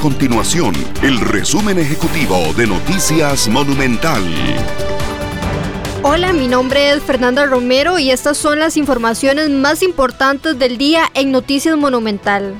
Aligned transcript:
continuación 0.00 0.72
el 1.02 1.20
resumen 1.20 1.78
ejecutivo 1.78 2.54
de 2.56 2.66
Noticias 2.66 3.48
Monumental. 3.48 4.22
Hola, 6.02 6.32
mi 6.32 6.48
nombre 6.48 6.92
es 6.92 7.02
Fernanda 7.02 7.44
Romero 7.44 7.98
y 7.98 8.10
estas 8.10 8.38
son 8.38 8.58
las 8.58 8.78
informaciones 8.78 9.50
más 9.50 9.82
importantes 9.82 10.58
del 10.58 10.78
día 10.78 11.02
en 11.12 11.30
Noticias 11.32 11.76
Monumental. 11.76 12.54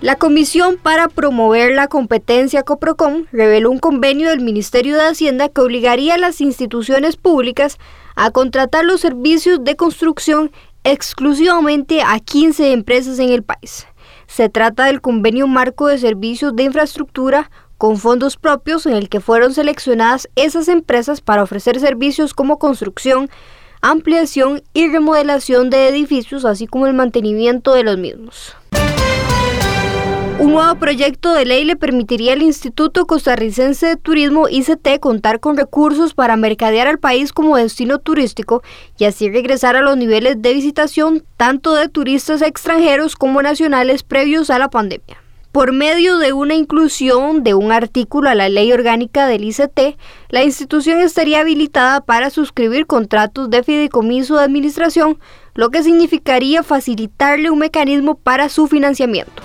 La 0.00 0.16
Comisión 0.16 0.76
para 0.76 1.06
Promover 1.08 1.72
la 1.72 1.86
Competencia 1.86 2.64
Coprocom 2.64 3.26
reveló 3.30 3.70
un 3.70 3.78
convenio 3.78 4.30
del 4.30 4.40
Ministerio 4.40 4.96
de 4.96 5.06
Hacienda 5.06 5.48
que 5.48 5.60
obligaría 5.60 6.14
a 6.14 6.18
las 6.18 6.40
instituciones 6.40 7.16
públicas 7.16 7.78
a 8.16 8.32
contratar 8.32 8.84
los 8.84 9.00
servicios 9.00 9.62
de 9.62 9.76
construcción 9.76 10.50
exclusivamente 10.82 12.02
a 12.02 12.18
15 12.18 12.72
empresas 12.72 13.20
en 13.20 13.30
el 13.30 13.44
país. 13.44 13.86
Se 14.34 14.48
trata 14.48 14.86
del 14.86 15.00
convenio 15.00 15.46
marco 15.46 15.86
de 15.86 15.96
servicios 15.96 16.56
de 16.56 16.64
infraestructura 16.64 17.52
con 17.78 17.98
fondos 17.98 18.36
propios 18.36 18.84
en 18.84 18.94
el 18.94 19.08
que 19.08 19.20
fueron 19.20 19.54
seleccionadas 19.54 20.28
esas 20.34 20.66
empresas 20.66 21.20
para 21.20 21.44
ofrecer 21.44 21.78
servicios 21.78 22.34
como 22.34 22.58
construcción, 22.58 23.30
ampliación 23.80 24.64
y 24.72 24.88
remodelación 24.88 25.70
de 25.70 25.86
edificios, 25.86 26.44
así 26.44 26.66
como 26.66 26.88
el 26.88 26.94
mantenimiento 26.94 27.74
de 27.74 27.84
los 27.84 27.96
mismos. 27.96 28.56
Un 30.40 30.50
nuevo 30.50 30.74
proyecto 30.74 31.32
de 31.32 31.44
ley 31.44 31.64
le 31.64 31.76
permitiría 31.76 32.32
al 32.32 32.42
Instituto 32.42 33.06
Costarricense 33.06 33.86
de 33.86 33.96
Turismo 33.96 34.48
ICT 34.48 34.98
contar 34.98 35.38
con 35.38 35.56
recursos 35.56 36.12
para 36.12 36.36
mercadear 36.36 36.88
al 36.88 36.98
país 36.98 37.32
como 37.32 37.56
destino 37.56 37.98
turístico 37.98 38.62
y 38.98 39.04
así 39.04 39.30
regresar 39.30 39.76
a 39.76 39.80
los 39.80 39.96
niveles 39.96 40.42
de 40.42 40.52
visitación 40.52 41.24
tanto 41.36 41.74
de 41.74 41.88
turistas 41.88 42.42
extranjeros 42.42 43.14
como 43.14 43.42
nacionales 43.42 44.02
previos 44.02 44.50
a 44.50 44.58
la 44.58 44.68
pandemia. 44.68 45.22
Por 45.52 45.72
medio 45.72 46.18
de 46.18 46.32
una 46.32 46.54
inclusión 46.54 47.44
de 47.44 47.54
un 47.54 47.70
artículo 47.70 48.28
a 48.28 48.34
la 48.34 48.48
ley 48.48 48.72
orgánica 48.72 49.28
del 49.28 49.44
ICT, 49.44 49.96
la 50.30 50.42
institución 50.42 50.98
estaría 50.98 51.42
habilitada 51.42 52.00
para 52.00 52.28
suscribir 52.30 52.86
contratos 52.86 53.50
de 53.50 53.62
fideicomiso 53.62 54.36
de 54.36 54.42
administración, 54.42 55.20
lo 55.54 55.70
que 55.70 55.84
significaría 55.84 56.64
facilitarle 56.64 57.50
un 57.50 57.60
mecanismo 57.60 58.16
para 58.16 58.48
su 58.48 58.66
financiamiento. 58.66 59.44